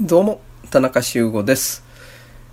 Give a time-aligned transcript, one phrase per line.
[0.00, 0.40] どうも、
[0.70, 1.84] 田中修吾です。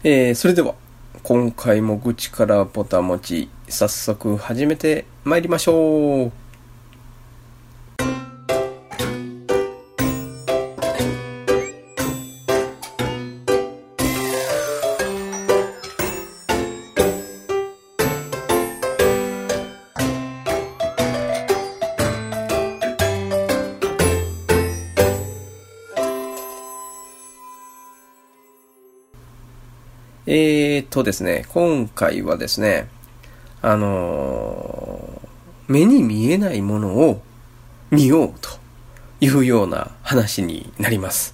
[0.04, 0.76] えー、それでは、
[1.24, 6.49] 今回も愚痴からぼたもち、早速始めて参りましょう。
[30.32, 32.88] えーとですね、今回はですね、
[33.64, 35.28] あのー
[35.68, 37.22] 目に見えないものを
[37.90, 38.50] 見ようと
[39.22, 41.34] いうような話になります。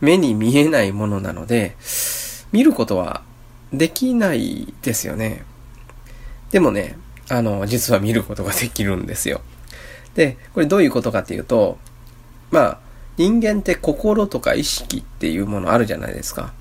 [0.00, 1.76] 目に見えないものなので、
[2.50, 3.22] 見ることは
[3.74, 5.44] できないですよね。
[6.50, 6.96] でもね、
[7.28, 9.42] あの、実は見ることができるんですよ。
[10.14, 11.76] で、これどういうことかっていうと、
[12.50, 12.78] まあ、
[13.18, 16.54] 人間って心とか意識っていうものあるじゃないですか。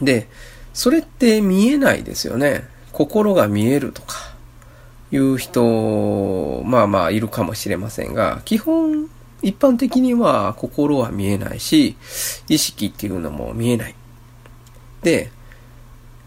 [0.00, 0.28] で、
[0.74, 2.68] それって見えないですよね。
[2.92, 4.36] 心が見えるとか、
[5.12, 9.08] いう人、まあまあいるかもしれませんが、基本、
[9.42, 11.96] 一般的には心は見えないし、
[12.48, 13.94] 意識っていうのも見えない。
[15.02, 15.30] で、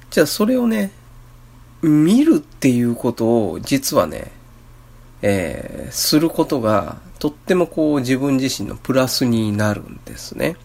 [0.10, 0.92] じゃあそれをね、
[1.82, 4.32] 見るっていうことを実はね、
[5.22, 10.56] えーすることがとってもこう自分自身のプラスになるんですね。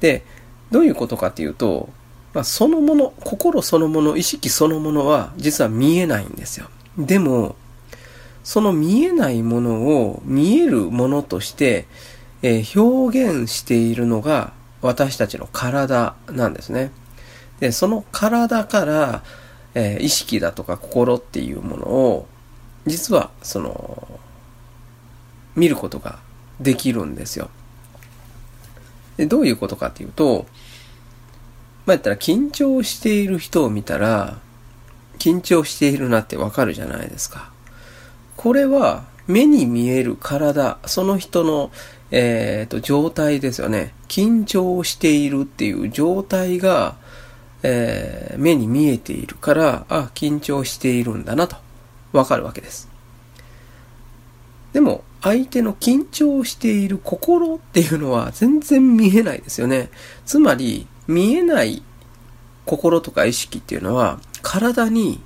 [0.00, 0.24] で、
[0.70, 1.88] どういうことかっていうと、
[2.32, 6.68] まあ、そのもの、心そのもの、意識そのものは実は見えないんですよ。
[6.96, 7.56] でも、
[8.44, 11.86] その見えないものを見えるものとして、
[12.42, 16.92] えー表現しているのが私たちの体なんですね。
[17.58, 19.22] で、その体から、
[19.74, 22.26] えー意識だとか心っていうものを、
[22.86, 24.20] 実は、その、
[25.54, 26.18] 見ることが
[26.60, 27.50] できるんですよ。
[29.16, 30.46] で、どういうことかっていうと、
[31.90, 34.38] まあ、言ったら緊張している人を見たら、
[35.18, 37.50] 緊張しているなってわかるじゃないですか。
[38.36, 41.72] これは目に見える体、その人の、
[42.12, 43.92] えーと、状態ですよね。
[44.06, 46.94] 緊張しているっていう状態が、
[47.64, 51.56] えー目に見えているから、あ、緊張しているんだなと、
[52.12, 52.88] わかるわけです。
[54.72, 59.90] でも、相手の緊張している心っていうのは全然見えないですよね。
[60.24, 61.82] つまり、見えない
[62.64, 65.20] 心とか意識っていうのは、体に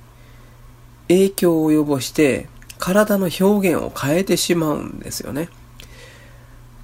[1.07, 2.47] 影響を及ぼして、
[2.79, 5.49] 体の表現を変えてしまうんですよね。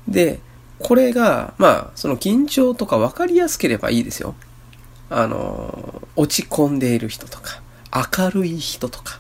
[0.07, 0.39] で、
[0.79, 4.35] これが、まあ、その緊張とか分かりやすければいいですよ。
[5.09, 9.19] あの、落ち込んでいる人とか、明るい人とか、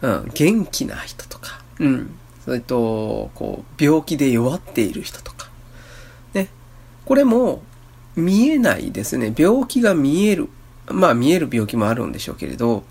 [0.00, 5.48] うん、元気な人とか、うん、それと、こう、病気で弱っている人とか、
[6.34, 6.48] ね。
[7.04, 7.62] これも、
[8.16, 9.32] 見えないですね。
[9.36, 10.48] 病気が見える。
[10.86, 12.84] まあ、見える病気もあるんでしょうけれど、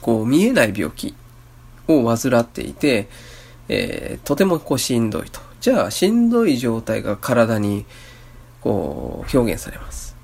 [0.00, 1.14] こう、見えない病気
[1.88, 3.08] を患っていて、
[3.68, 5.40] えーとてもこうしんどいと。
[5.60, 7.86] じゃあ、しんどい状態が体に、
[8.60, 10.16] こう、表現されます。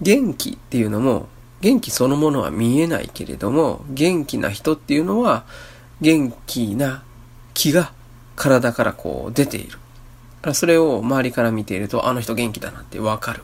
[0.00, 1.28] 元気っていうのも、
[1.60, 5.44] 元気そのものは見えないけれども、元気な人っていうのは、
[6.00, 7.02] 元気な
[7.54, 7.92] 気が
[8.36, 9.77] 体からこう出ている。
[10.52, 13.42] それを周りから見ていると、あの人元気だなってわかる。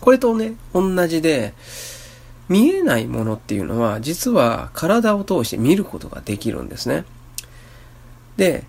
[0.00, 1.54] これとね、同じで、
[2.48, 7.04] 見えないものっていうのは、実は体を通して見ることができるんですね。
[8.36, 8.64] で、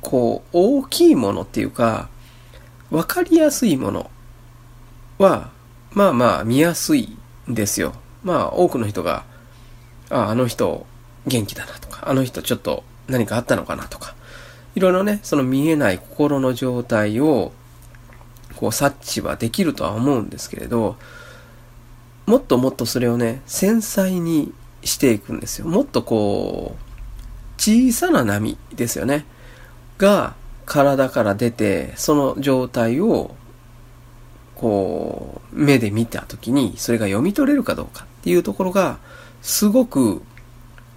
[0.00, 2.08] こう、大きいものっていうか、
[2.90, 4.10] わかりやすいもの
[5.18, 5.50] は、
[5.90, 7.16] まあまあ見やすい
[7.50, 7.94] んですよ。
[8.22, 9.24] まあ多くの人が、
[10.08, 10.86] あ、あの人
[11.26, 14.14] 元気だなとか、あの人ちょっと何かあったのかなとか、
[14.76, 17.52] いろいろね、その見えない心の状態を、
[18.56, 20.96] こう察知はできるとは思うんですけれど、
[22.26, 24.52] もっともっとそれをね、繊細に
[24.84, 25.66] していくんですよ。
[25.66, 26.86] もっとこう、
[27.58, 29.24] 小さな波ですよね。
[29.96, 30.34] が、
[30.66, 33.34] 体から出て、その状態を、
[34.56, 38.98] こう、目で見たときに、それが読み取れるかどうかっていうところが、
[39.40, 40.20] すごく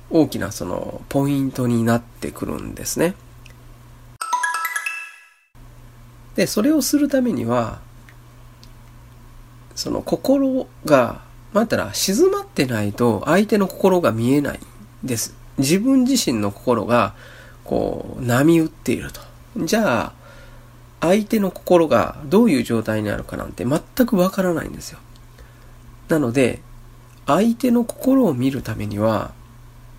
[0.10, 3.16] 大きなその、ポイントになってくるんですね。
[6.40, 7.82] で、それをするためには、
[9.76, 11.20] その心が、
[11.52, 14.60] まあったら静まってないと相手の心が見えない
[15.04, 15.36] です。
[15.58, 17.14] 自分自身の心が、
[17.66, 19.20] こう、波打っていると。
[19.58, 20.14] じゃあ、
[21.02, 25.00] 相手の心がどういう状態にあるかなんて全くわからないんですよ。
[26.08, 26.62] なので、
[27.26, 29.34] 相手の心を見るためには、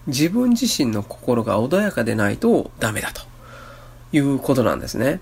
[0.06, 3.20] 自分自身の心が穏やかでないとダメだと
[4.14, 5.20] いうことなんですね。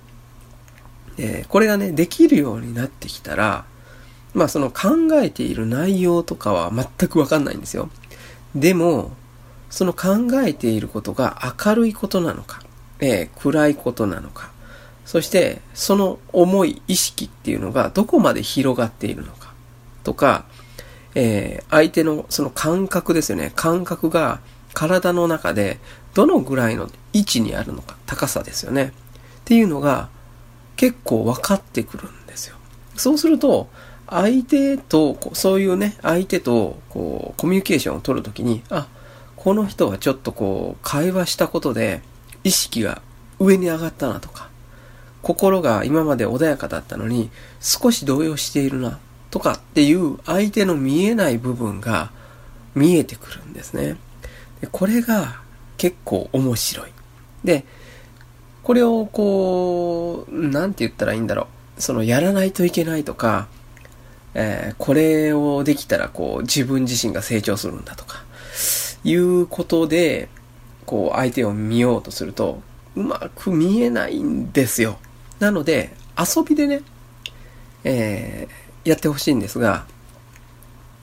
[1.19, 3.65] えー、これがね、できるようになってきたら、
[4.35, 7.91] まあその考えている内容とかは全くわかんないんですよ。
[8.55, 9.13] でも、
[9.71, 12.63] その考えていることが明るいことなのか、
[13.01, 14.51] えー、暗いことなのか、
[15.05, 19.53] そしてその思い、意識っていうのがどこまで広がっているのか、
[20.05, 20.45] とか、
[21.15, 23.53] えー、相手のその感覚ですよね。
[23.57, 24.41] 感覚が
[24.73, 25.79] 体の中で
[26.15, 28.93] どのぐらいの位置にあるのか、高さですよね。
[29.41, 30.09] っていうのが
[30.79, 32.57] 結構分かってくるんですよ。
[32.97, 33.69] そうすると、
[34.07, 38.87] 相手と、そういうね、相手と、こう、コミュニケーションを取るときに、あ、
[39.37, 42.01] この人はちょっとこう、会話したことで、
[42.45, 43.03] 意識が
[43.41, 44.49] 上に上がったなとか、
[45.21, 47.29] 心が今まで穏やかだったのに、
[47.61, 52.13] 少し動揺しているな、とかっていう相手の見えない部分が
[52.77, 53.97] 見えてくるんですね。
[54.61, 55.41] でこれが
[55.77, 56.93] 結構面白い。
[57.45, 57.65] で、
[58.69, 61.49] これをこう、なんて言ったらいいんだろ
[61.79, 61.81] う。
[61.81, 63.49] そのやらないといけないとか、
[64.35, 68.23] えー、これをできたらこう自分自身が成長するんだとか、
[69.05, 70.29] いうことで、
[70.85, 72.61] こう相手を見ようとすると、
[72.95, 74.99] うまく見えないんですよ。
[75.39, 76.83] なので、遊びでね、
[77.85, 79.87] えー、やってほしいんですが、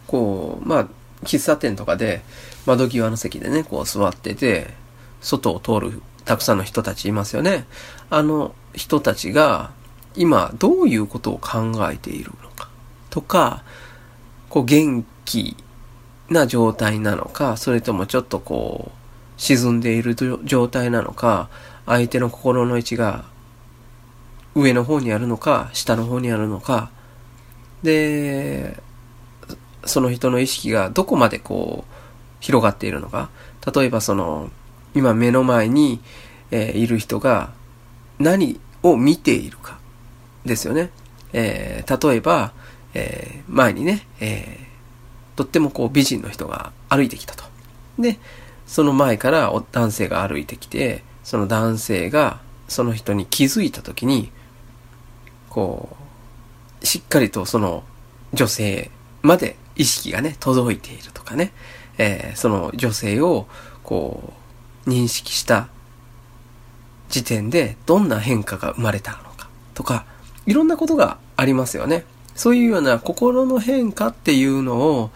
[0.06, 0.88] こう、まあ、
[1.24, 2.22] 喫茶店とかで、
[2.68, 4.68] 窓際の席でね、こう座ってて、
[5.20, 7.66] 外を通るたくさんの人たちいますよね。
[8.10, 9.72] あの人たちが、
[10.16, 12.70] 今どういうことを考えているのか。
[13.10, 13.64] とか、
[14.50, 15.56] こう元気
[16.30, 18.98] な状態なのか、それともちょっとこう、
[19.38, 21.50] 沈んでいる状態なのか、
[21.86, 23.26] 相手の心の位置が
[24.56, 26.90] 上の方にあるのか、下の方にあるのか、
[27.84, 28.82] で、
[29.86, 31.94] その人の意識がどこまでこう、
[32.40, 33.30] 広がっているのか。
[33.76, 34.50] 例えばその、
[34.96, 36.00] 今目の前に、
[36.52, 37.52] えー、いる人が
[38.18, 39.78] 何を見ているか
[40.46, 40.90] ですよね。
[41.34, 42.54] えー、例えば、
[42.94, 44.58] えー、前にね、え、
[45.36, 47.44] とってもこう美人の人が歩いてきたと。
[48.00, 48.20] で、
[48.66, 54.32] その前から男性が歩いてきて、その男性がその人に気づいたときに、
[55.50, 55.96] こ
[56.82, 57.84] う、しっかりとその
[58.34, 58.92] 女性
[59.22, 61.52] まで意識がね、届いているとかね、
[61.98, 63.48] えー、その女性を
[63.84, 64.45] こう、
[64.86, 65.68] 認識した
[67.10, 70.06] 時点でどんな変化が生まれたのかとか、
[70.46, 72.06] いろんなことがありますよね。
[72.36, 75.12] そういうような心の変化っていうのを、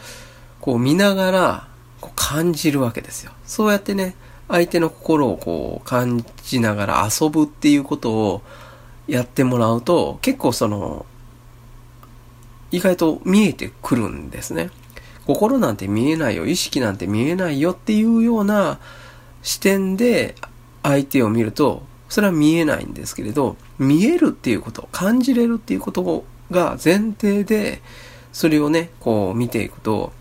[0.62, 1.68] こう見ながら、
[2.02, 3.32] こう感じるわけですよ。
[3.46, 4.16] そうやってね、
[4.48, 8.42] 相手の心をこう感じながら遊ぶっていうことを
[9.08, 11.06] やってもらうと、結構その、
[12.72, 14.70] 意外と見えてくるんですね。
[15.26, 18.80] 心なんて見えないよ、意識なんて見えないよっていうような
[19.42, 20.36] 視点で
[20.84, 27.82] 相手を見ると、それは見えないんですけれど、見えるっていうこと、感じれるっていうことが前提で、
[28.32, 30.12] それをね、こう見ていくと、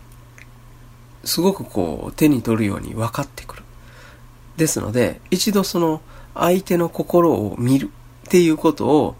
[1.23, 3.63] すごくこう手に取るように分かってくる。
[4.57, 6.01] ですので、一度その
[6.33, 7.89] 相手の心を見る
[8.27, 9.15] っていうことを、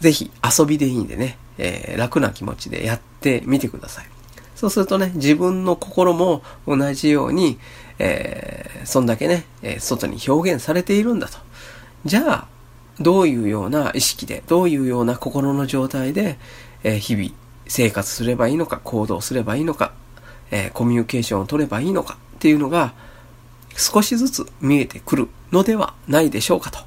[0.00, 4.17] ぜひ遊びでいいんでね、えー、楽な気持ちでやってみてください。
[4.58, 7.60] そうするとね、自分の心も同じように、
[8.00, 11.38] えー、そんだけね、えー、外に表現されているんだと。
[12.04, 12.48] じゃあ、
[12.98, 16.40] どういうような意識で、どういうような心の状態で、
[16.82, 17.30] えー、日々
[17.68, 19.92] 生活すればいいのか、行動すればいいのか、
[20.50, 22.94] えコミュニケーションを取ればいいのかっていうのが、
[23.76, 26.80] 少しずつ見えてくるのではないでしょうかと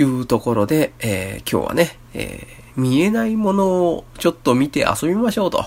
[0.00, 5.66] いうところで、え今日はね、え見えないものをちょっと見て遊びましょうと。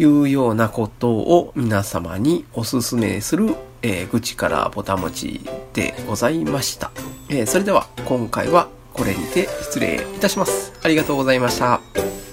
[0.00, 5.42] いうようなことを皆様にお勧めする、えー、愚痴からぼたもち
[5.74, 6.90] でございました。
[7.28, 10.72] えー、それでは今回はこれにて失礼いたします。
[10.82, 12.29] ありがとうございました。